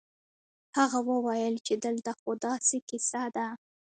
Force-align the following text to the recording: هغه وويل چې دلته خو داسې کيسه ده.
هغه 0.77 0.99
وويل 1.09 1.55
چې 1.67 1.73
دلته 1.85 2.11
خو 2.19 2.29
داسې 2.45 2.77
کيسه 2.89 3.23
ده. 3.35 3.47